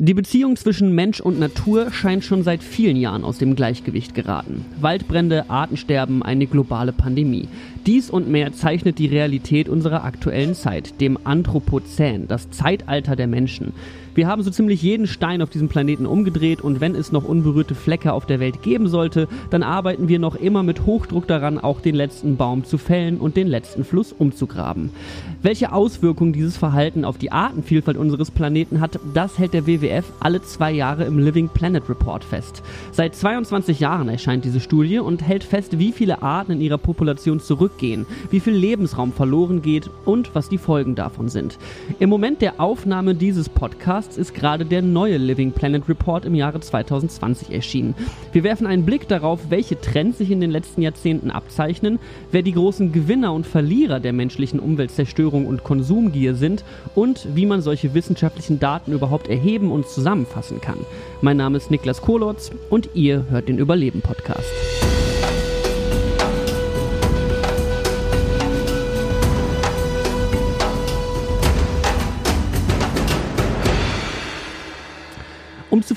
[0.00, 4.64] Die Beziehung zwischen Mensch und Natur scheint schon seit vielen Jahren aus dem Gleichgewicht geraten.
[4.80, 7.48] Waldbrände, Artensterben, eine globale Pandemie.
[7.84, 13.72] Dies und mehr zeichnet die Realität unserer aktuellen Zeit, dem Anthropozän, das Zeitalter der Menschen.
[14.18, 17.76] Wir haben so ziemlich jeden Stein auf diesem Planeten umgedreht und wenn es noch unberührte
[17.76, 21.80] Flecke auf der Welt geben sollte, dann arbeiten wir noch immer mit Hochdruck daran, auch
[21.80, 24.90] den letzten Baum zu fällen und den letzten Fluss umzugraben.
[25.40, 30.42] Welche Auswirkungen dieses Verhalten auf die Artenvielfalt unseres Planeten hat, das hält der WWF alle
[30.42, 32.64] zwei Jahre im Living Planet Report fest.
[32.90, 37.38] Seit 22 Jahren erscheint diese Studie und hält fest, wie viele Arten in ihrer Population
[37.38, 41.56] zurückgehen, wie viel Lebensraum verloren geht und was die Folgen davon sind.
[42.00, 46.34] Im Moment der Aufnahme dieses Podcasts Podcasts ist gerade der neue Living Planet Report im
[46.34, 47.94] Jahre 2020 erschienen.
[48.32, 51.98] Wir werfen einen Blick darauf, welche Trends sich in den letzten Jahrzehnten abzeichnen,
[52.32, 57.60] wer die großen Gewinner und Verlierer der menschlichen Umweltzerstörung und Konsumgier sind und wie man
[57.60, 60.78] solche wissenschaftlichen Daten überhaupt erheben und zusammenfassen kann.
[61.20, 64.48] Mein Name ist Niklas Kolotz und ihr hört den Überleben Podcast.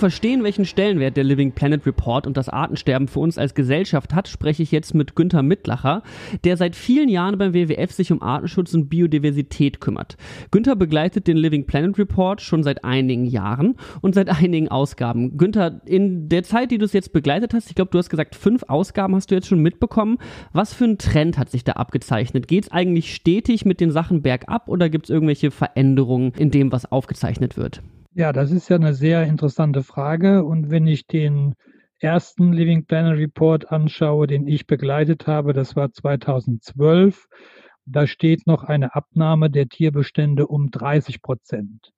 [0.01, 4.27] Verstehen, welchen Stellenwert der Living Planet Report und das Artensterben für uns als Gesellschaft hat,
[4.27, 6.01] spreche ich jetzt mit Günther Mittlacher,
[6.43, 10.17] der seit vielen Jahren beim WWF sich um Artenschutz und Biodiversität kümmert.
[10.49, 15.37] Günther begleitet den Living Planet Report schon seit einigen Jahren und seit einigen Ausgaben.
[15.37, 18.33] Günther, in der Zeit, die du es jetzt begleitet hast, ich glaube, du hast gesagt,
[18.33, 20.17] fünf Ausgaben hast du jetzt schon mitbekommen.
[20.51, 22.47] Was für ein Trend hat sich da abgezeichnet?
[22.47, 26.71] Geht es eigentlich stetig mit den Sachen bergab oder gibt es irgendwelche Veränderungen in dem,
[26.71, 27.83] was aufgezeichnet wird?
[28.13, 30.43] Ja, das ist ja eine sehr interessante Frage.
[30.43, 31.55] Und wenn ich den
[31.99, 37.27] ersten Living Planet Report anschaue, den ich begleitet habe, das war 2012,
[37.85, 41.91] da steht noch eine Abnahme der Tierbestände um 30 Prozent.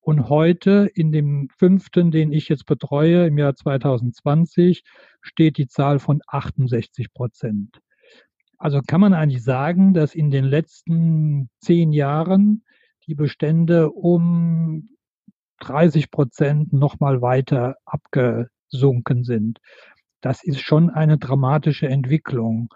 [0.00, 4.82] Und heute in dem fünften, den ich jetzt betreue, im Jahr 2020,
[5.20, 7.78] steht die Zahl von 68 Prozent.
[8.56, 12.64] Also kann man eigentlich sagen, dass in den letzten zehn Jahren
[13.06, 14.97] die Bestände um
[15.60, 19.58] 30 Prozent nochmal weiter abgesunken sind.
[20.20, 22.68] Das ist schon eine dramatische Entwicklung.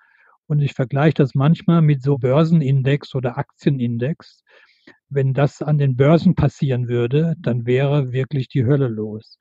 [0.47, 4.43] Und ich vergleiche das manchmal mit so Börsenindex oder Aktienindex.
[5.09, 9.39] Wenn das an den Börsen passieren würde, dann wäre wirklich die Hölle los.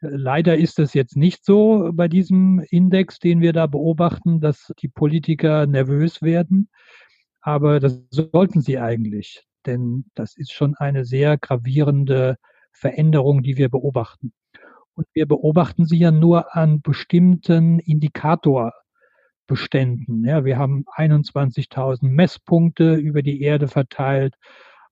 [0.00, 4.88] Leider ist es jetzt nicht so bei diesem Index, den wir da beobachten, dass die
[4.88, 6.68] Politiker nervös werden.
[7.40, 12.36] Aber das sollten sie eigentlich, denn das ist schon eine sehr gravierende
[12.78, 14.32] Veränderungen, die wir beobachten.
[14.94, 20.24] Und wir beobachten sie ja nur an bestimmten Indikatorbeständen.
[20.24, 24.34] Ja, wir haben 21.000 Messpunkte über die Erde verteilt,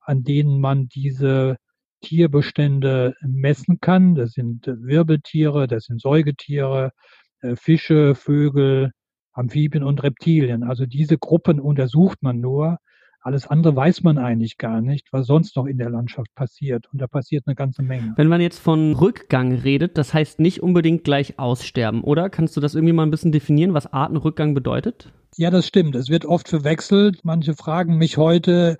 [0.00, 1.56] an denen man diese
[2.02, 4.14] Tierbestände messen kann.
[4.14, 6.92] Das sind Wirbeltiere, das sind Säugetiere,
[7.40, 8.92] äh, Fische, Vögel,
[9.32, 10.62] Amphibien und Reptilien.
[10.62, 12.78] Also diese Gruppen untersucht man nur
[13.26, 16.86] alles andere weiß man eigentlich gar nicht, was sonst noch in der Landschaft passiert.
[16.92, 18.14] Und da passiert eine ganze Menge.
[18.14, 22.30] Wenn man jetzt von Rückgang redet, das heißt nicht unbedingt gleich Aussterben, oder?
[22.30, 25.12] Kannst du das irgendwie mal ein bisschen definieren, was Artenrückgang bedeutet?
[25.36, 25.96] Ja, das stimmt.
[25.96, 27.24] Es wird oft verwechselt.
[27.24, 28.76] Manche fragen mich heute,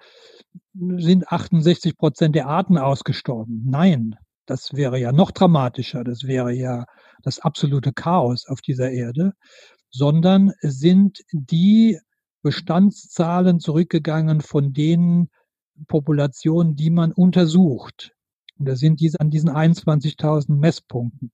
[0.75, 3.65] sind 68 Prozent der Arten ausgestorben?
[3.67, 4.15] Nein,
[4.47, 6.05] das wäre ja noch dramatischer.
[6.05, 6.85] Das wäre ja
[7.25, 9.33] das absolute Chaos auf dieser Erde.
[9.91, 11.99] Sondern sind die
[12.47, 15.31] Bestandszahlen zurückgegangen von den
[15.89, 18.13] Populationen, die man untersucht.
[18.57, 21.33] Und da sind diese an diesen 21.000 Messpunkten.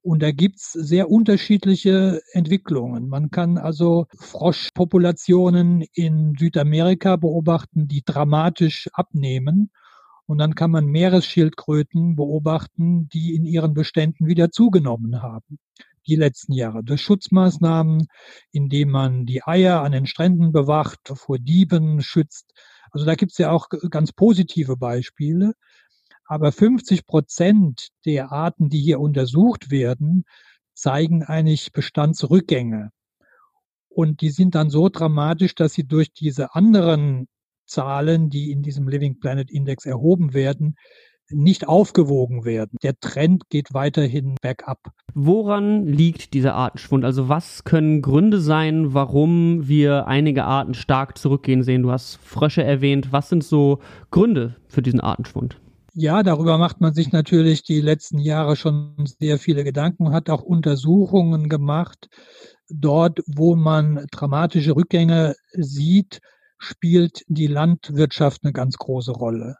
[0.00, 3.08] Und da gibt's sehr unterschiedliche Entwicklungen.
[3.08, 9.72] Man kann also Froschpopulationen in Südamerika beobachten, die dramatisch abnehmen.
[10.24, 15.58] Und dann kann man Meeresschildkröten beobachten, die in ihren Beständen wieder zugenommen haben
[16.06, 18.06] die letzten Jahre durch Schutzmaßnahmen,
[18.52, 22.52] indem man die Eier an den Stränden bewacht, vor Dieben schützt.
[22.90, 25.54] Also da gibt es ja auch ganz positive Beispiele.
[26.26, 30.24] Aber 50 Prozent der Arten, die hier untersucht werden,
[30.74, 32.90] zeigen eigentlich Bestandsrückgänge.
[33.88, 37.28] Und die sind dann so dramatisch, dass sie durch diese anderen
[37.66, 40.76] Zahlen, die in diesem Living Planet Index erhoben werden,
[41.30, 42.76] nicht aufgewogen werden.
[42.82, 44.78] Der Trend geht weiterhin bergab.
[45.14, 47.04] Woran liegt dieser Artenschwund?
[47.04, 51.82] Also was können Gründe sein, warum wir einige Arten stark zurückgehen sehen?
[51.82, 53.12] Du hast Frösche erwähnt.
[53.12, 53.80] Was sind so
[54.10, 55.60] Gründe für diesen Artenschwund?
[55.96, 60.42] Ja, darüber macht man sich natürlich die letzten Jahre schon sehr viele Gedanken, hat auch
[60.42, 62.08] Untersuchungen gemacht.
[62.68, 66.20] Dort, wo man dramatische Rückgänge sieht,
[66.58, 69.56] spielt die Landwirtschaft eine ganz große Rolle.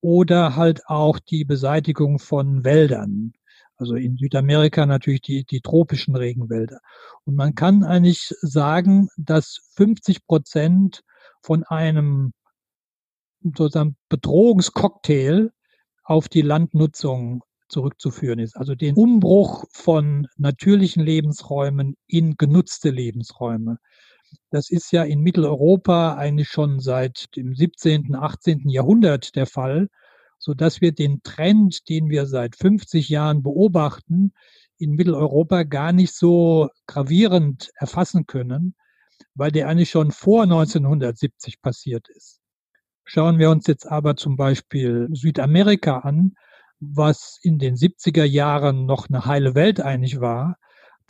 [0.00, 3.32] Oder halt auch die Beseitigung von Wäldern.
[3.76, 6.80] Also in Südamerika natürlich die, die tropischen Regenwälder.
[7.24, 11.02] Und man kann eigentlich sagen, dass 50 Prozent
[11.42, 12.32] von einem
[13.42, 15.50] sozusagen Bedrohungscocktail
[16.04, 18.56] auf die Landnutzung zurückzuführen ist.
[18.56, 23.78] Also den Umbruch von natürlichen Lebensräumen in genutzte Lebensräume.
[24.50, 28.68] Das ist ja in Mitteleuropa eigentlich schon seit dem 17., 18.
[28.68, 29.88] Jahrhundert der Fall,
[30.38, 34.32] so dass wir den Trend, den wir seit 50 Jahren beobachten,
[34.78, 38.74] in Mitteleuropa gar nicht so gravierend erfassen können,
[39.34, 42.40] weil der eigentlich schon vor 1970 passiert ist.
[43.04, 46.34] Schauen wir uns jetzt aber zum Beispiel Südamerika an,
[46.80, 50.56] was in den 70er Jahren noch eine heile Welt eigentlich war,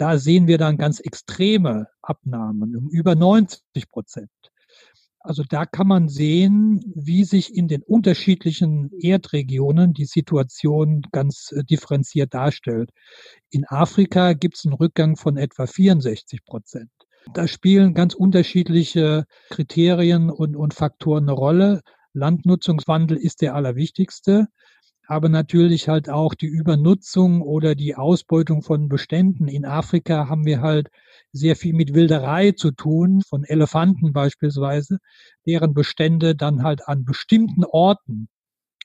[0.00, 4.30] da sehen wir dann ganz extreme Abnahmen um über 90 Prozent.
[5.18, 11.62] Also da kann man sehen, wie sich in den unterschiedlichen Erdregionen die Situation ganz äh,
[11.62, 12.88] differenziert darstellt.
[13.50, 16.90] In Afrika gibt es einen Rückgang von etwa 64 Prozent.
[17.34, 21.82] Da spielen ganz unterschiedliche Kriterien und, und Faktoren eine Rolle.
[22.14, 24.48] Landnutzungswandel ist der allerwichtigste
[25.10, 29.48] aber natürlich halt auch die Übernutzung oder die Ausbeutung von Beständen.
[29.48, 30.88] In Afrika haben wir halt
[31.32, 34.98] sehr viel mit Wilderei zu tun, von Elefanten beispielsweise,
[35.44, 38.28] deren Bestände dann halt an bestimmten Orten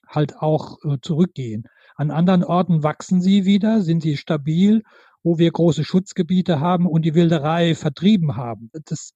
[0.08, 1.66] halt auch äh, zurückgehen.
[1.96, 4.82] An anderen Orten wachsen sie wieder, sind sie stabil,
[5.22, 8.72] wo wir große Schutzgebiete haben und die Wilderei vertrieben haben.
[8.86, 9.14] Das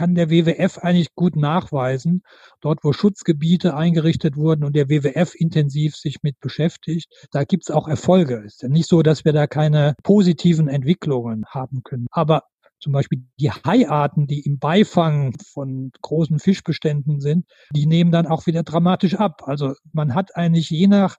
[0.00, 2.22] kann der WWF eigentlich gut nachweisen.
[2.62, 7.70] Dort, wo Schutzgebiete eingerichtet wurden und der WWF intensiv sich mit beschäftigt, da gibt es
[7.70, 8.42] auch Erfolge.
[8.46, 12.06] Es ist ja nicht so, dass wir da keine positiven Entwicklungen haben können.
[12.12, 12.44] Aber
[12.78, 17.44] zum Beispiel die Haiarten, die im Beifang von großen Fischbeständen sind,
[17.76, 19.42] die nehmen dann auch wieder dramatisch ab.
[19.44, 21.16] Also man hat eigentlich je nach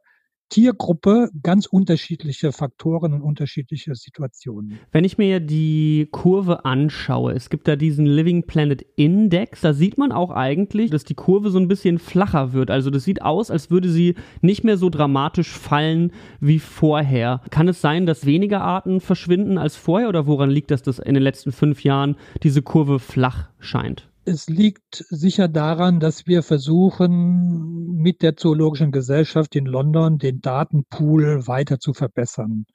[0.52, 4.80] Tiergruppe ganz unterschiedliche Faktoren und unterschiedliche Situationen.
[4.92, 9.98] Wenn ich mir die Kurve anschaue, es gibt da diesen Living Planet Index, da sieht
[9.98, 12.70] man auch eigentlich, dass die Kurve so ein bisschen flacher wird.
[12.70, 16.12] Also das sieht aus, als würde sie nicht mehr so dramatisch fallen
[16.42, 17.42] wie vorher.
[17.50, 21.14] Kann es sein, dass weniger Arten verschwinden als vorher oder woran liegt das, dass in
[21.14, 24.12] den letzten fünf Jahren diese Kurve flach scheint?
[24.24, 27.71] Es liegt sicher daran, dass wir versuchen,
[28.02, 32.66] mit der Zoologischen Gesellschaft in London den Datenpool weiter zu verbessern.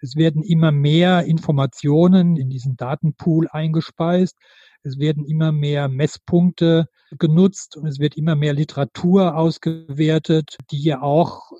[0.00, 4.36] Es werden immer mehr Informationen in diesen Datenpool eingespeist.
[4.82, 6.86] Es werden immer mehr Messpunkte
[7.18, 11.50] genutzt und es wird immer mehr Literatur ausgewertet, die ja auch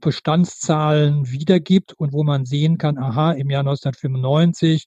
[0.00, 4.86] Bestandszahlen wiedergibt und wo man sehen kann, aha, im Jahr 1995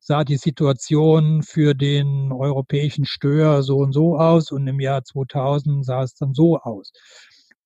[0.00, 5.84] sah die Situation für den europäischen Stör so und so aus und im Jahr 2000
[5.84, 6.92] sah es dann so aus.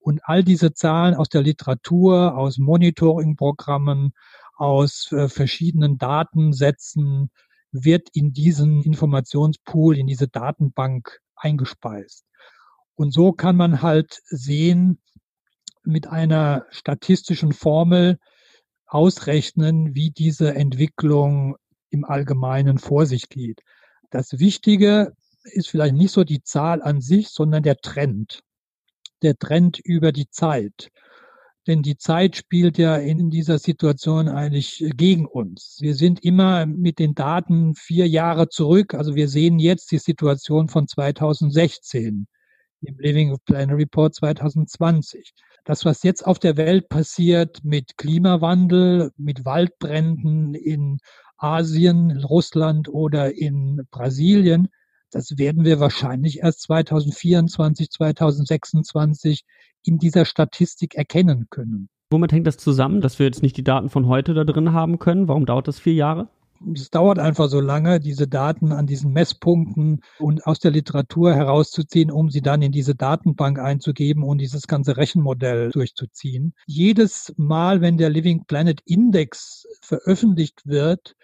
[0.00, 4.12] Und all diese Zahlen aus der Literatur, aus Monitoringprogrammen,
[4.56, 7.30] aus äh, verschiedenen Datensätzen
[7.72, 12.26] wird in diesen Informationspool, in diese Datenbank eingespeist.
[12.96, 15.00] Und so kann man halt sehen,
[15.84, 18.18] mit einer statistischen Formel
[18.86, 21.56] ausrechnen, wie diese Entwicklung
[21.94, 23.62] im Allgemeinen vor sich geht.
[24.10, 25.14] Das Wichtige
[25.44, 28.40] ist vielleicht nicht so die Zahl an sich, sondern der Trend.
[29.22, 30.90] Der Trend über die Zeit.
[31.66, 35.78] Denn die Zeit spielt ja in dieser Situation eigentlich gegen uns.
[35.80, 38.92] Wir sind immer mit den Daten vier Jahre zurück.
[38.92, 42.26] Also wir sehen jetzt die Situation von 2016
[42.82, 45.32] im Living Planet Report 2020.
[45.64, 50.98] Das, was jetzt auf der Welt passiert mit Klimawandel, mit Waldbränden in
[51.44, 54.68] Asien, Russland oder in Brasilien,
[55.10, 59.44] das werden wir wahrscheinlich erst 2024, 2026
[59.84, 61.90] in dieser Statistik erkennen können.
[62.10, 64.98] Womit hängt das zusammen, dass wir jetzt nicht die Daten von heute da drin haben
[64.98, 65.28] können?
[65.28, 66.28] Warum dauert das vier Jahre?
[66.74, 72.10] Es dauert einfach so lange, diese Daten an diesen Messpunkten und aus der Literatur herauszuziehen,
[72.10, 76.54] um sie dann in diese Datenbank einzugeben und dieses ganze Rechenmodell durchzuziehen.
[76.66, 81.16] Jedes Mal, wenn der Living Planet Index veröffentlicht wird,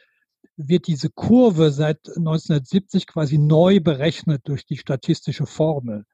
[0.68, 6.04] wird diese Kurve seit 1970 quasi neu berechnet durch die statistische Formel,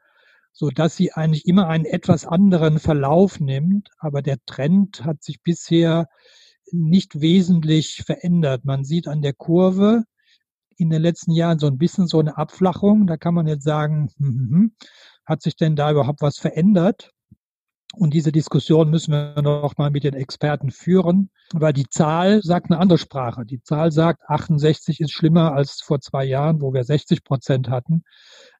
[0.52, 5.42] so dass sie eigentlich immer einen etwas anderen Verlauf nimmt, aber der Trend hat sich
[5.42, 6.08] bisher
[6.72, 8.64] nicht wesentlich verändert.
[8.64, 10.04] Man sieht an der Kurve
[10.76, 13.06] in den letzten Jahren so ein bisschen so eine Abflachung.
[13.06, 14.72] Da kann man jetzt sagen, hm, hm, hm,
[15.24, 17.12] hat sich denn da überhaupt was verändert?
[17.94, 22.70] Und diese Diskussion müssen wir noch mal mit den Experten führen, weil die Zahl sagt
[22.70, 23.46] eine andere Sprache.
[23.46, 28.02] Die Zahl sagt, 68 ist schlimmer als vor zwei Jahren, wo wir 60 Prozent hatten.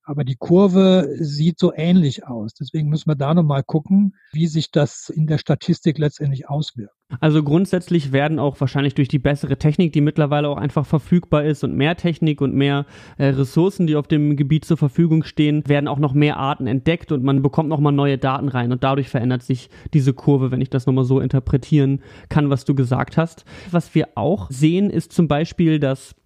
[0.05, 2.55] Aber die Kurve sieht so ähnlich aus.
[2.55, 6.96] Deswegen müssen wir da nochmal gucken, wie sich das in der Statistik letztendlich auswirkt.
[7.21, 11.63] Also grundsätzlich werden auch wahrscheinlich durch die bessere Technik, die mittlerweile auch einfach verfügbar ist
[11.63, 12.85] und mehr Technik und mehr
[13.17, 17.13] äh, Ressourcen, die auf dem Gebiet zur Verfügung stehen, werden auch noch mehr Arten entdeckt
[17.13, 20.71] und man bekommt nochmal neue Daten rein und dadurch verändert sich diese Kurve, wenn ich
[20.71, 23.45] das nochmal so interpretieren kann, was du gesagt hast.
[23.71, 26.17] Was wir auch sehen, ist zum Beispiel, dass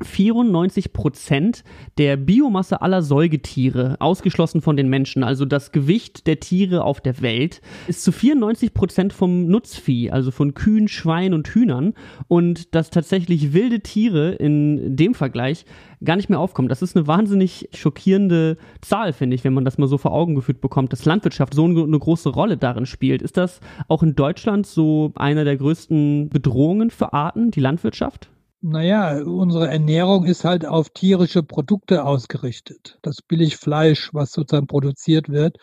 [0.00, 1.64] 94 Prozent
[1.98, 7.20] der Biomasse aller Säugetiere, ausgeschlossen von den Menschen, also das Gewicht der Tiere auf der
[7.20, 11.94] Welt, ist zu 94 Prozent vom Nutzvieh, also von Kühen, Schweinen und Hühnern.
[12.28, 15.66] Und dass tatsächlich wilde Tiere in dem Vergleich
[16.02, 16.68] gar nicht mehr aufkommen.
[16.68, 20.34] Das ist eine wahnsinnig schockierende Zahl, finde ich, wenn man das mal so vor Augen
[20.34, 23.22] geführt bekommt, dass Landwirtschaft so eine große Rolle darin spielt.
[23.22, 28.30] Ist das auch in Deutschland so einer der größten Bedrohungen für Arten, die Landwirtschaft?
[28.64, 32.96] Naja, unsere Ernährung ist halt auf tierische Produkte ausgerichtet.
[33.02, 35.56] Das Billigfleisch, was sozusagen produziert wird,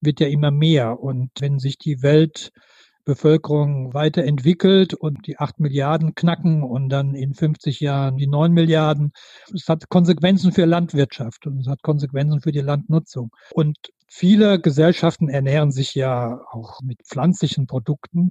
[0.00, 1.00] wird ja immer mehr.
[1.00, 7.80] Und wenn sich die Weltbevölkerung weiterentwickelt und die acht Milliarden knacken und dann in 50
[7.80, 9.10] Jahren die neun Milliarden,
[9.52, 13.32] es hat Konsequenzen für Landwirtschaft und es hat Konsequenzen für die Landnutzung.
[13.50, 18.30] Und viele Gesellschaften ernähren sich ja auch mit pflanzlichen Produkten.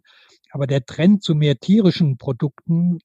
[0.51, 2.99] Aber der Trend zu mehr tierischen Produkten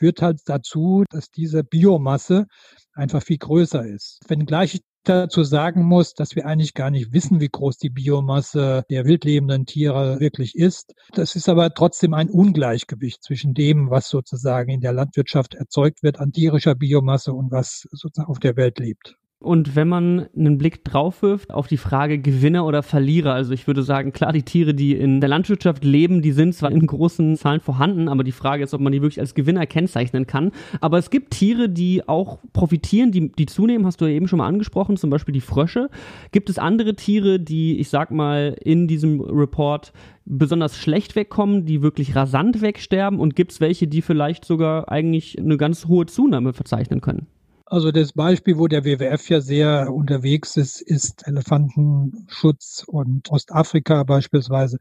[0.00, 2.46] führt halt dazu, dass diese Biomasse
[2.94, 4.18] einfach viel größer ist.
[4.26, 8.84] Wenngleich ich dazu sagen muss, dass wir eigentlich gar nicht wissen, wie groß die Biomasse
[8.90, 10.94] der wildlebenden Tiere wirklich ist.
[11.12, 16.18] Das ist aber trotzdem ein Ungleichgewicht zwischen dem, was sozusagen in der Landwirtschaft erzeugt wird
[16.18, 19.16] an tierischer Biomasse und was sozusagen auf der Welt lebt.
[19.42, 23.66] Und wenn man einen Blick drauf wirft auf die Frage Gewinner oder Verlierer, also ich
[23.66, 27.36] würde sagen, klar, die Tiere, die in der Landwirtschaft leben, die sind zwar in großen
[27.36, 30.52] Zahlen vorhanden, aber die Frage ist, ob man die wirklich als Gewinner kennzeichnen kann.
[30.82, 34.40] Aber es gibt Tiere, die auch profitieren, die, die zunehmen, hast du ja eben schon
[34.40, 35.88] mal angesprochen, zum Beispiel die Frösche.
[36.32, 39.94] Gibt es andere Tiere, die, ich sag mal, in diesem Report
[40.26, 43.18] besonders schlecht wegkommen, die wirklich rasant wegsterben?
[43.18, 47.26] Und gibt es welche, die vielleicht sogar eigentlich eine ganz hohe Zunahme verzeichnen können?
[47.70, 54.78] Also das Beispiel, wo der WWF ja sehr unterwegs ist, ist Elefantenschutz und Ostafrika beispielsweise.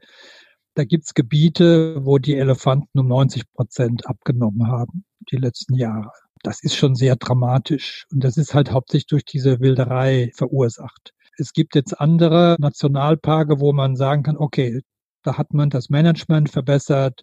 [0.73, 6.11] Da gibt's Gebiete, wo die Elefanten um 90 Prozent abgenommen haben, die letzten Jahre.
[6.41, 8.07] Das ist schon sehr dramatisch.
[8.11, 11.13] Und das ist halt hauptsächlich durch diese Wilderei verursacht.
[11.37, 14.81] Es gibt jetzt andere Nationalparke, wo man sagen kann, okay,
[15.21, 17.21] da hat man das Management verbessert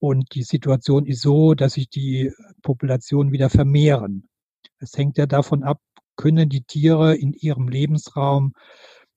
[0.00, 4.27] und die Situation ist so, dass sich die Population wieder vermehren.
[4.78, 5.80] Es hängt ja davon ab,
[6.16, 8.54] können die Tiere in ihrem Lebensraum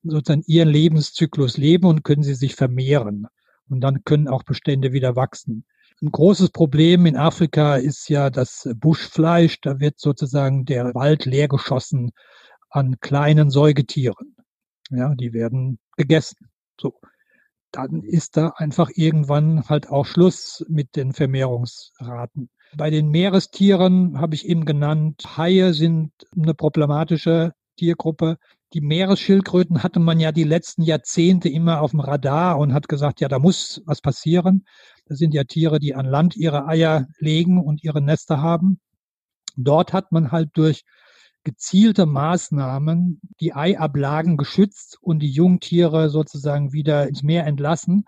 [0.03, 3.27] sozusagen ihren Lebenszyklus leben und können sie sich vermehren.
[3.69, 5.65] Und dann können auch Bestände wieder wachsen.
[6.01, 9.61] Ein großes Problem in Afrika ist ja das Buschfleisch.
[9.61, 12.11] Da wird sozusagen der Wald leergeschossen
[12.71, 14.35] an kleinen Säugetieren.
[14.89, 16.49] Ja, die werden gegessen.
[16.79, 16.99] So.
[17.71, 22.49] Dann ist da einfach irgendwann halt auch Schluss mit den Vermehrungsraten.
[22.77, 28.37] Bei den Meerestieren habe ich eben genannt, Haie sind eine problematische Tiergruppe.
[28.73, 33.19] Die Meeresschildkröten hatte man ja die letzten Jahrzehnte immer auf dem Radar und hat gesagt,
[33.19, 34.65] ja, da muss was passieren.
[35.05, 38.79] Das sind ja Tiere, die an Land ihre Eier legen und ihre Nester haben.
[39.57, 40.83] Dort hat man halt durch
[41.43, 48.05] gezielte Maßnahmen die Eiablagen geschützt und die Jungtiere sozusagen wieder ins Meer entlassen.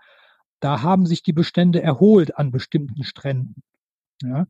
[0.60, 3.62] Da haben sich die Bestände erholt an bestimmten Stränden.
[4.22, 4.46] Ja?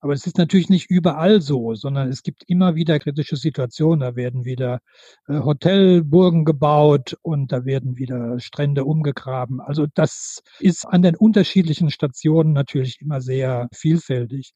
[0.00, 4.00] Aber es ist natürlich nicht überall so, sondern es gibt immer wieder kritische Situationen.
[4.00, 4.80] Da werden wieder
[5.26, 9.60] äh, Hotelburgen gebaut und da werden wieder Strände umgegraben.
[9.60, 14.52] Also das ist an den unterschiedlichen Stationen natürlich immer sehr vielfältig.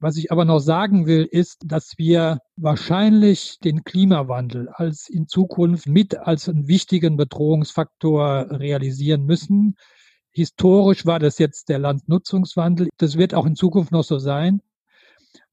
[0.00, 5.86] Was ich aber noch sagen will, ist, dass wir wahrscheinlich den Klimawandel als in Zukunft
[5.86, 9.76] mit als einen wichtigen Bedrohungsfaktor realisieren müssen.
[10.34, 12.88] Historisch war das jetzt der Landnutzungswandel.
[12.98, 14.60] Das wird auch in Zukunft noch so sein.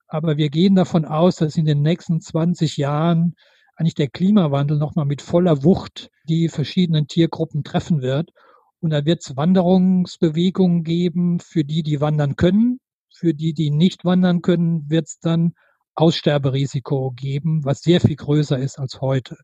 [0.08, 3.36] Aber wir gehen davon aus, dass in den nächsten 20 Jahren
[3.76, 8.32] eigentlich der Klimawandel nochmal mit voller Wucht die verschiedenen Tiergruppen treffen wird.
[8.80, 12.80] Und da wird es Wanderungsbewegungen geben für die, die wandern können.
[13.14, 15.54] Für die, die nicht wandern können, wird es dann
[15.94, 19.38] Aussterberisiko geben, was sehr viel größer ist als heute.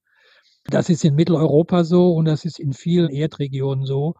[0.65, 4.15] Das ist in Mitteleuropa so und das ist in vielen Erdregionen so.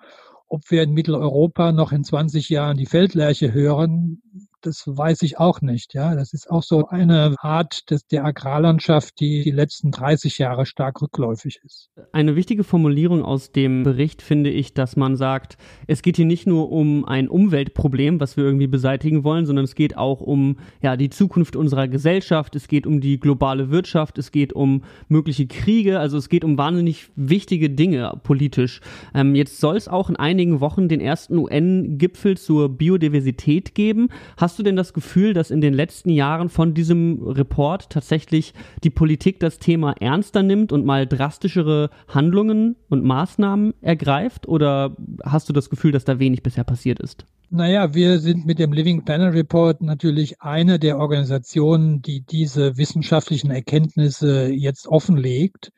[0.48, 4.22] Ob wir in Mitteleuropa noch in 20 Jahren die Feldlerche hören,
[4.62, 5.94] das weiß ich auch nicht.
[5.94, 10.66] Ja, das ist auch so eine Art des, der Agrarlandschaft, die die letzten 30 Jahre
[10.66, 11.90] stark rückläufig ist.
[12.12, 16.48] Eine wichtige Formulierung aus dem Bericht finde ich, dass man sagt, es geht hier nicht
[16.48, 20.98] nur um ein Umweltproblem, was wir irgendwie beseitigen wollen, sondern es geht auch um ja
[20.98, 22.56] die Zukunft unserer Gesellschaft.
[22.56, 24.18] Es geht um die globale Wirtschaft.
[24.18, 26.00] Es geht um mögliche Kriege.
[26.00, 28.82] Also es geht um wahnsinnig wichtige Dinge politisch.
[29.14, 34.10] Ähm, jetzt soll es auch in einigen Wochen den ersten UN-Gipfel zur Biodiversität geben.
[34.38, 38.89] Hast du denn das Gefühl, dass in den letzten Jahren von diesem Report tatsächlich die
[38.89, 44.48] Politik das Thema ernster nimmt und mal drastischere Handlungen und Maßnahmen ergreift?
[44.48, 47.25] Oder hast du das Gefühl, dass da wenig bisher passiert ist?
[47.50, 53.51] Naja, wir sind mit dem Living Planet Report natürlich eine der Organisationen, die diese wissenschaftlichen
[53.51, 55.72] Erkenntnisse jetzt offenlegt.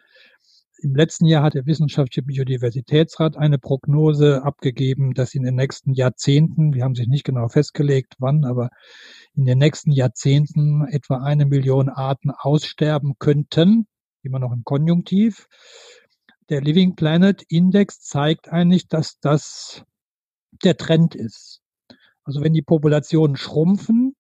[0.82, 6.74] Im letzten Jahr hat der Wissenschaftliche Biodiversitätsrat eine Prognose abgegeben, dass in den nächsten Jahrzehnten,
[6.74, 8.70] wir haben sich nicht genau festgelegt, wann, aber
[9.36, 13.88] in den nächsten Jahrzehnten etwa eine Million Arten aussterben könnten,
[14.24, 15.48] immer noch im Konjunktiv.
[16.48, 19.84] Der Living Planet Index zeigt eigentlich, dass das
[20.64, 21.62] der Trend ist.
[22.24, 24.16] Also wenn die Populationen schrumpfen,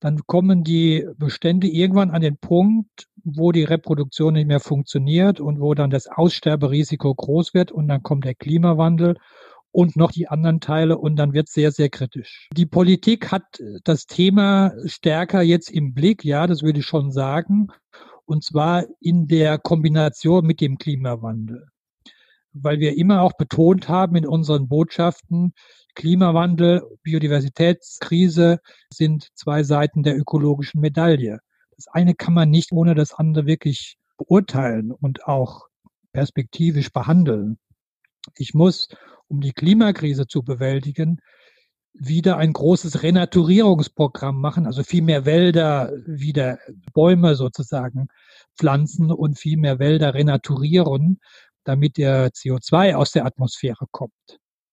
[0.00, 5.60] dann kommen die Bestände irgendwann an den Punkt, wo die Reproduktion nicht mehr funktioniert und
[5.60, 9.16] wo dann das Aussterberisiko groß wird und dann kommt der Klimawandel
[9.72, 12.48] und noch die anderen Teile und dann wird es sehr, sehr kritisch.
[12.56, 13.44] Die Politik hat
[13.84, 17.68] das Thema stärker jetzt im Blick, ja, das würde ich schon sagen,
[18.24, 21.68] und zwar in der Kombination mit dem Klimawandel.
[22.52, 25.54] Weil wir immer auch betont haben in unseren Botschaften,
[25.94, 28.58] Klimawandel, Biodiversitätskrise
[28.92, 31.40] sind zwei Seiten der ökologischen Medaille.
[31.76, 35.66] Das eine kann man nicht ohne das andere wirklich beurteilen und auch
[36.12, 37.58] perspektivisch behandeln.
[38.36, 38.88] Ich muss,
[39.28, 41.20] um die Klimakrise zu bewältigen,
[41.92, 46.58] wieder ein großes Renaturierungsprogramm machen, also viel mehr Wälder, wieder
[46.92, 48.08] Bäume sozusagen
[48.56, 51.20] pflanzen und viel mehr Wälder renaturieren,
[51.64, 54.12] damit der CO2 aus der Atmosphäre kommt.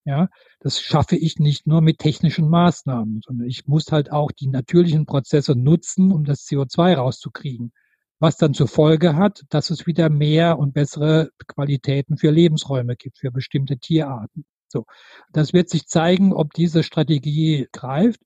[0.05, 0.29] Ja,
[0.61, 5.05] das schaffe ich nicht nur mit technischen Maßnahmen, sondern ich muss halt auch die natürlichen
[5.05, 7.73] Prozesse nutzen, um das CO2 rauszukriegen.
[8.19, 13.19] Was dann zur Folge hat, dass es wieder mehr und bessere Qualitäten für Lebensräume gibt,
[13.19, 14.45] für bestimmte Tierarten.
[14.69, 14.85] So.
[15.33, 18.21] Das wird sich zeigen, ob diese Strategie greift.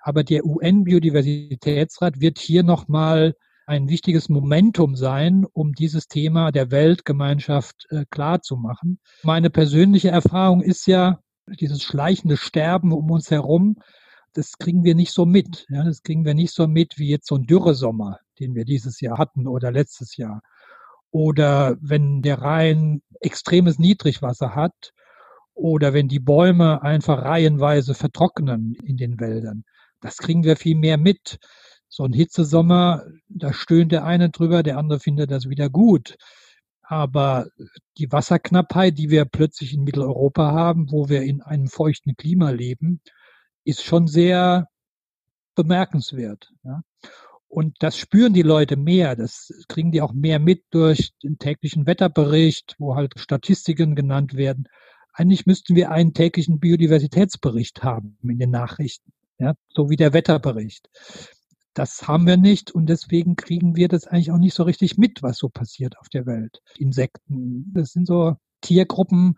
[0.00, 3.34] Aber der UN-Biodiversitätsrat wird hier nochmal
[3.68, 8.98] ein wichtiges Momentum sein, um dieses Thema der Weltgemeinschaft äh, klar zu machen.
[9.22, 11.18] Meine persönliche Erfahrung ist ja,
[11.60, 13.76] dieses schleichende Sterben um uns herum,
[14.32, 15.66] das kriegen wir nicht so mit.
[15.68, 19.00] Ja, das kriegen wir nicht so mit wie jetzt so ein Dürresommer, den wir dieses
[19.00, 20.40] Jahr hatten oder letztes Jahr.
[21.10, 24.92] Oder wenn der Rhein extremes Niedrigwasser hat
[25.54, 29.64] oder wenn die Bäume einfach reihenweise vertrocknen in den Wäldern.
[30.00, 31.38] Das kriegen wir viel mehr mit
[31.88, 36.16] so ein Hitzesommer, da stöhnt der eine drüber, der andere findet das wieder gut.
[36.82, 37.48] Aber
[37.98, 43.00] die Wasserknappheit, die wir plötzlich in Mitteleuropa haben, wo wir in einem feuchten Klima leben,
[43.64, 44.68] ist schon sehr
[45.54, 46.50] bemerkenswert.
[46.64, 46.82] Ja.
[47.48, 49.16] Und das spüren die Leute mehr.
[49.16, 54.68] Das kriegen die auch mehr mit durch den täglichen Wetterbericht, wo halt Statistiken genannt werden.
[55.12, 59.12] Eigentlich müssten wir einen täglichen Biodiversitätsbericht haben in den Nachrichten.
[59.38, 60.88] Ja, so wie der Wetterbericht.
[61.74, 65.22] Das haben wir nicht und deswegen kriegen wir das eigentlich auch nicht so richtig mit,
[65.22, 66.60] was so passiert auf der Welt.
[66.76, 69.36] Insekten, das sind so Tiergruppen.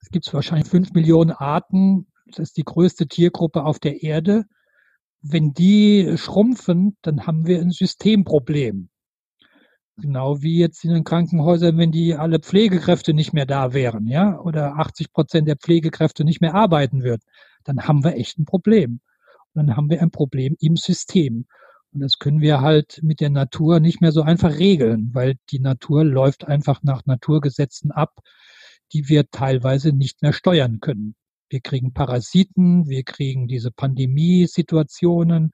[0.00, 2.06] Es gibt wahrscheinlich fünf Millionen Arten.
[2.26, 4.44] Das ist die größte Tiergruppe auf der Erde.
[5.22, 8.90] Wenn die schrumpfen, dann haben wir ein Systemproblem.
[9.96, 14.40] Genau wie jetzt in den Krankenhäusern, wenn die alle Pflegekräfte nicht mehr da wären, ja,
[14.40, 17.22] oder 80 Prozent der Pflegekräfte nicht mehr arbeiten würden,
[17.64, 19.00] dann haben wir echt ein Problem.
[19.54, 21.46] Dann haben wir ein Problem im System.
[21.92, 25.60] Und das können wir halt mit der Natur nicht mehr so einfach regeln, weil die
[25.60, 28.20] Natur läuft einfach nach Naturgesetzen ab,
[28.92, 31.14] die wir teilweise nicht mehr steuern können.
[31.50, 35.52] Wir kriegen Parasiten, wir kriegen diese Pandemiesituationen.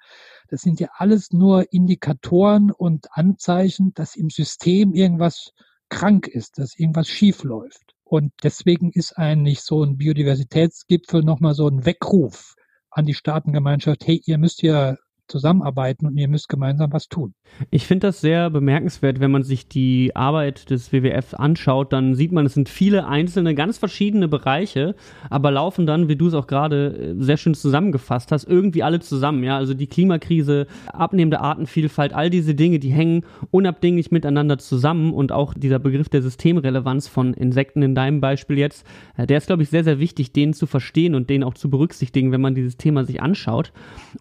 [0.49, 5.51] Das sind ja alles nur Indikatoren und Anzeichen, dass im System irgendwas
[5.89, 7.95] krank ist, dass irgendwas schief läuft.
[8.05, 12.55] Und deswegen ist eigentlich so ein Biodiversitätsgipfel nochmal so ein Weckruf
[12.91, 14.97] an die Staatengemeinschaft, hey, ihr müsst ja
[15.29, 17.35] zusammenarbeiten und ihr müsst gemeinsam was tun.
[17.71, 22.33] Ich finde das sehr bemerkenswert, wenn man sich die Arbeit des WWF anschaut, dann sieht
[22.33, 24.95] man, es sind viele einzelne, ganz verschiedene Bereiche,
[25.31, 29.01] aber laufen dann, wie du es auch gerade äh, sehr schön zusammengefasst hast, irgendwie alle
[29.01, 29.45] zusammen.
[29.45, 35.33] Ja, also die Klimakrise, abnehmende Artenvielfalt, all diese Dinge, die hängen unabdinglich miteinander zusammen und
[35.33, 38.87] auch dieser Begriff der Systemrelevanz von Insekten in deinem Beispiel jetzt,
[39.17, 41.71] äh, der ist, glaube ich, sehr, sehr wichtig, den zu verstehen und den auch zu
[41.71, 43.73] berücksichtigen, wenn man dieses Thema sich anschaut.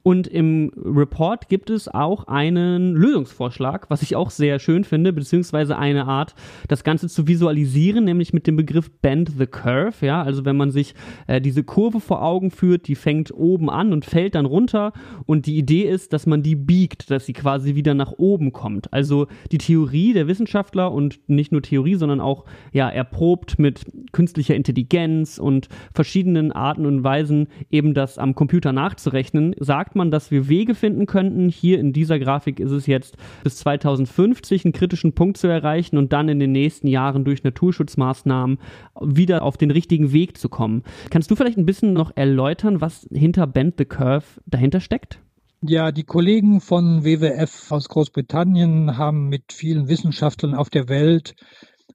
[0.04, 5.78] Und im Report gibt es auch einen Lösungsvorschlag, was ich auch sehr schön finde, beziehungsweise
[5.78, 6.34] eine Art,
[6.68, 10.06] das Ganze zu visualisieren, nämlich mit dem Begriff Bend the Curve.
[10.06, 10.96] Ja, also wenn man sich
[11.28, 14.94] äh, diese Kurve vor Augen führt, die fängt oben an und fällt dann runter.
[15.26, 18.92] Und die Idee ist, dass man die biegt, dass sie quasi wieder nach oben kommt.
[18.92, 24.56] Also die Theorie der Wissenschaftler und nicht nur Theorie, sondern auch ja erprobt mit künstlicher
[24.56, 30.48] Intelligenz und verschiedenen Arten und Weisen, eben das am Computer nachzurechnen, sagt man, dass wir
[30.48, 31.50] Wege finden könnten.
[31.50, 36.14] Hier in dieser Grafik ist es jetzt bis 2050 einen kritischen Punkt zu erreichen und
[36.14, 38.60] dann in den nächsten Jahren durch Naturschutzmaßnahmen
[39.02, 40.84] wieder auf den richtigen Weg zu kommen.
[41.10, 45.20] Kannst du vielleicht ein bisschen noch erläutern, was hinter Bend the Curve dahinter steckt?
[45.62, 51.34] Ja, die Kollegen von WWF aus Großbritannien haben mit vielen Wissenschaftlern auf der Welt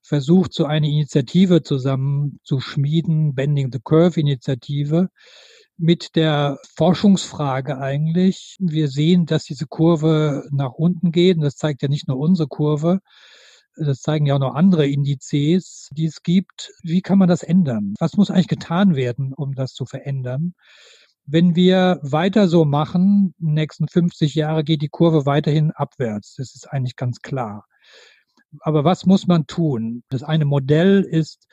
[0.02, 5.08] versucht, so eine Initiative zusammenzuschmieden, Bending the Curve Initiative,
[5.76, 8.56] mit der Forschungsfrage eigentlich.
[8.60, 11.36] Wir sehen, dass diese Kurve nach unten geht.
[11.36, 13.00] Und das zeigt ja nicht nur unsere Kurve.
[13.76, 16.70] Das zeigen ja auch noch andere Indizes, die es gibt.
[16.82, 17.94] Wie kann man das ändern?
[17.98, 20.54] Was muss eigentlich getan werden, um das zu verändern?
[21.24, 26.34] Wenn wir weiter so machen, in den nächsten 50 Jahre geht die Kurve weiterhin abwärts.
[26.36, 27.64] Das ist eigentlich ganz klar.
[28.60, 30.02] Aber was muss man tun?
[30.10, 31.46] Das eine Modell ist,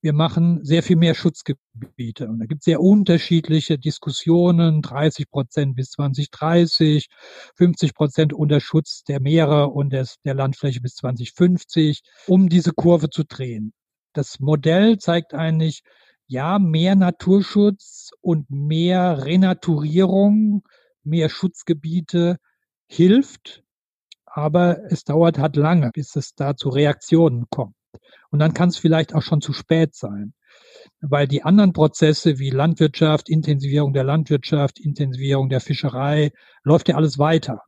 [0.00, 2.28] wir machen sehr viel mehr Schutzgebiete.
[2.28, 7.08] Und da gibt es sehr unterschiedliche Diskussionen, 30 Prozent bis 2030,
[7.56, 13.10] 50 Prozent unter Schutz der Meere und des, der Landfläche bis 2050, um diese Kurve
[13.10, 13.72] zu drehen.
[14.12, 15.82] Das Modell zeigt eigentlich,
[16.26, 20.62] ja, mehr Naturschutz und mehr Renaturierung,
[21.02, 22.36] mehr Schutzgebiete
[22.86, 23.62] hilft,
[24.26, 27.74] aber es dauert halt lange, bis es da zu Reaktionen kommt.
[28.30, 30.34] Und dann kann es vielleicht auch schon zu spät sein,
[31.00, 37.18] weil die anderen Prozesse wie Landwirtschaft, Intensivierung der Landwirtschaft, Intensivierung der Fischerei, läuft ja alles
[37.18, 37.62] weiter.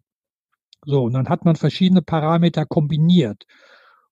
[0.84, 3.44] So, und dann hat man verschiedene Parameter kombiniert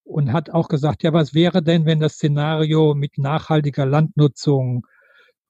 [0.03, 4.85] und hat auch gesagt, ja, was wäre denn, wenn das Szenario mit nachhaltiger Landnutzung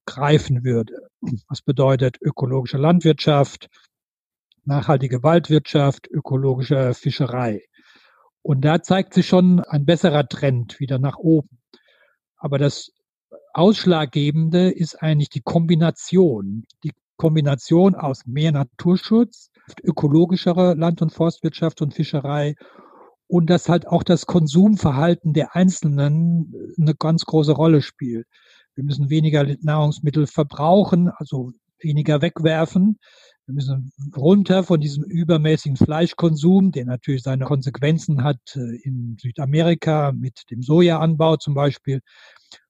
[0.06, 1.08] greifen würde?
[1.48, 3.68] Was bedeutet ökologische Landwirtschaft,
[4.64, 7.62] nachhaltige Waldwirtschaft, ökologische Fischerei?
[8.42, 11.58] Und da zeigt sich schon ein besserer Trend wieder nach oben.
[12.36, 12.92] Aber das
[13.52, 16.64] Ausschlaggebende ist eigentlich die Kombination.
[16.84, 19.50] Die Kombination aus mehr Naturschutz,
[19.82, 22.54] ökologischere Land- und Forstwirtschaft und Fischerei
[23.26, 28.26] und dass halt auch das Konsumverhalten der Einzelnen eine ganz große Rolle spielt.
[28.74, 32.98] Wir müssen weniger Nahrungsmittel verbrauchen, also weniger wegwerfen.
[33.50, 40.12] Wir müssen runter von diesem übermäßigen Fleischkonsum, der natürlich seine Konsequenzen hat äh, in Südamerika
[40.12, 42.00] mit dem Sojaanbau zum Beispiel.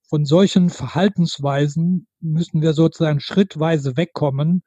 [0.08, 4.62] Von solchen Verhaltensweisen müssen wir sozusagen schrittweise wegkommen,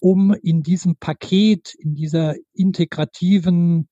[0.00, 3.88] um in diesem Paket, in dieser integrativen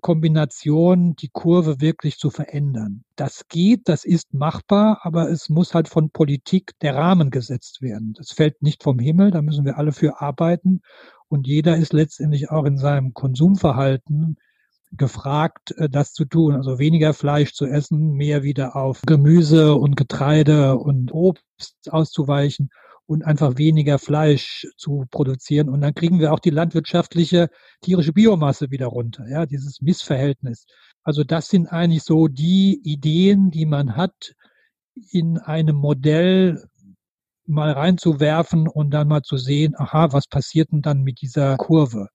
[0.00, 3.04] Kombination die Kurve wirklich zu verändern.
[3.16, 8.14] Das geht, das ist machbar, aber es muss halt von Politik der Rahmen gesetzt werden.
[8.16, 10.82] Das fällt nicht vom Himmel, da müssen wir alle für arbeiten.
[11.28, 14.36] Und jeder ist letztendlich auch in seinem Konsumverhalten
[14.92, 16.54] gefragt, äh, das zu tun.
[16.54, 22.70] Also weniger Fleisch zu essen, mehr wieder auf Gemüse und Getreide und Obst auszuweichen
[23.06, 25.68] und einfach weniger Fleisch zu produzieren.
[25.68, 27.48] Und dann kriegen wir auch die landwirtschaftliche
[27.80, 30.66] tierische Biomasse wieder runter, ja, dieses Missverhältnis.
[31.02, 34.34] Also das sind eigentlich so die Ideen, die man hat,
[35.10, 36.64] in einem Modell
[37.46, 42.08] mal reinzuwerfen und dann mal zu sehen, aha, was passiert denn dann mit dieser Kurve?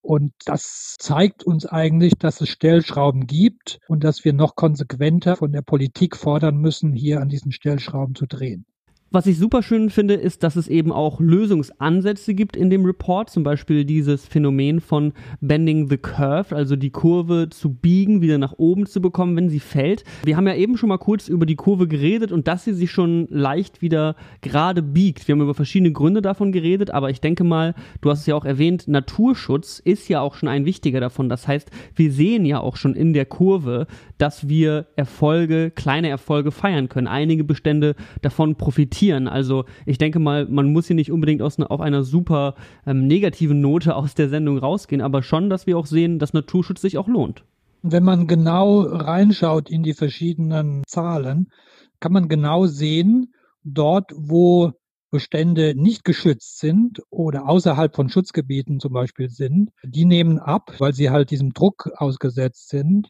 [0.00, 5.52] Und das zeigt uns eigentlich, dass es Stellschrauben gibt und dass wir noch konsequenter von
[5.52, 8.66] der Politik fordern müssen, hier an diesen Stellschrauben zu drehen.
[9.14, 13.28] Was ich super schön finde, ist, dass es eben auch Lösungsansätze gibt in dem Report,
[13.28, 18.54] zum Beispiel dieses Phänomen von Bending the Curve, also die Kurve zu biegen, wieder nach
[18.56, 20.04] oben zu bekommen, wenn sie fällt.
[20.24, 22.90] Wir haben ja eben schon mal kurz über die Kurve geredet und dass sie sich
[22.90, 25.28] schon leicht wieder gerade biegt.
[25.28, 28.34] Wir haben über verschiedene Gründe davon geredet, aber ich denke mal, du hast es ja
[28.34, 31.28] auch erwähnt, Naturschutz ist ja auch schon ein wichtiger davon.
[31.28, 36.50] Das heißt, wir sehen ja auch schon in der Kurve, dass wir Erfolge, kleine Erfolge
[36.50, 37.08] feiern können.
[37.08, 39.26] Einige Bestände davon profitieren Tieren.
[39.26, 42.54] Also ich denke mal, man muss hier nicht unbedingt aus, auf einer super
[42.86, 46.80] ähm, negativen Note aus der Sendung rausgehen, aber schon, dass wir auch sehen, dass Naturschutz
[46.80, 47.42] sich auch lohnt.
[47.82, 51.50] Wenn man genau reinschaut in die verschiedenen Zahlen,
[51.98, 53.34] kann man genau sehen,
[53.64, 54.70] dort, wo
[55.10, 60.92] Bestände nicht geschützt sind oder außerhalb von Schutzgebieten zum Beispiel sind, die nehmen ab, weil
[60.92, 63.08] sie halt diesem Druck ausgesetzt sind.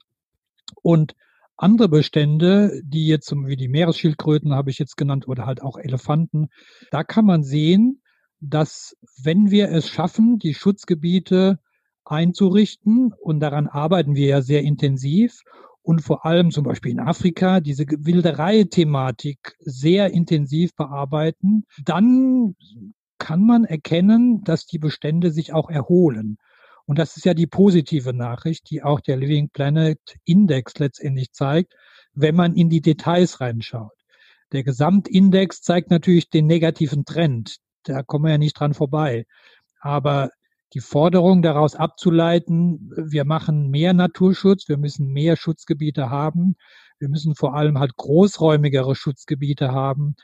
[0.81, 1.15] Und
[1.63, 6.49] andere Bestände, die jetzt wie die Meeresschildkröten habe ich jetzt genannt oder halt auch Elefanten,
[6.91, 8.03] da kann man sehen,
[8.41, 11.61] dass wenn wir es schaffen, die Schutzgebiete
[12.05, 15.43] einzurichten, und daran arbeiten wir ja sehr intensiv,
[15.83, 22.55] und vor allem zum Beispiel in Afrika diese Wilderei-Thematik sehr intensiv bearbeiten, dann
[23.19, 26.39] kann man erkennen, dass die Bestände sich auch erholen.
[26.87, 31.75] Und das ist ja die positive Nachricht, die auch der Living Planet Index letztendlich zeigt,
[32.13, 33.93] wenn man in die Details reinschaut.
[34.53, 37.57] Der Gesamtindex zeigt natürlich den negativen Trend.
[37.85, 39.25] Da kommen wir ja nicht dran vorbei.
[39.81, 40.31] Aber
[40.75, 46.57] die Forderung daraus abzuleiten, wir machen mehr Naturschutz, wir müssen mehr Schutzgebiete haben,
[46.99, 50.15] wir müssen vor allem halt großräumigere Schutzgebiete haben.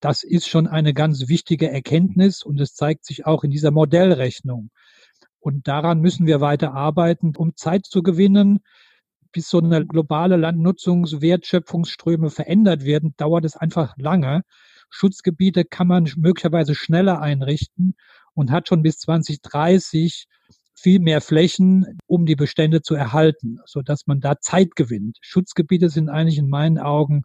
[0.00, 4.70] Das ist schon eine ganz wichtige Erkenntnis und es zeigt sich auch in dieser Modellrechnung.
[5.42, 8.60] Und daran müssen wir weiter arbeiten, um Zeit zu gewinnen.
[9.32, 14.42] Bis so eine globale Landnutzungswertschöpfungsströme verändert werden, dauert es einfach lange.
[14.88, 17.96] Schutzgebiete kann man möglicherweise schneller einrichten
[18.34, 20.26] und hat schon bis 2030
[20.74, 25.18] viel mehr Flächen, um die Bestände zu erhalten, so dass man da Zeit gewinnt.
[25.22, 27.22] Schutzgebiete sind eigentlich in meinen Augen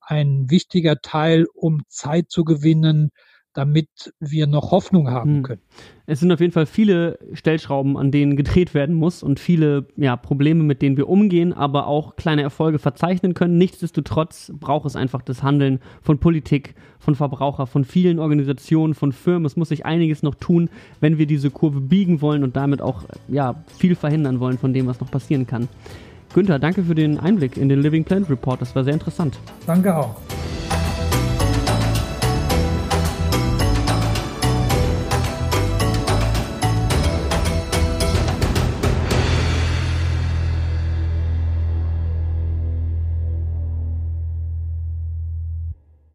[0.00, 3.10] ein wichtiger Teil, um Zeit zu gewinnen,
[3.56, 5.42] damit wir noch Hoffnung haben hm.
[5.42, 5.60] können.
[6.04, 10.16] Es sind auf jeden Fall viele Stellschrauben, an denen gedreht werden muss und viele ja,
[10.16, 13.58] Probleme, mit denen wir umgehen, aber auch kleine Erfolge verzeichnen können.
[13.58, 19.46] Nichtsdestotrotz braucht es einfach das Handeln von Politik, von Verbraucher, von vielen Organisationen, von Firmen.
[19.46, 23.04] Es muss sich einiges noch tun, wenn wir diese Kurve biegen wollen und damit auch
[23.28, 25.68] ja, viel verhindern wollen von dem, was noch passieren kann.
[26.34, 28.60] Günther, danke für den Einblick in den Living Planet Report.
[28.60, 29.38] Das war sehr interessant.
[29.66, 30.16] Danke auch.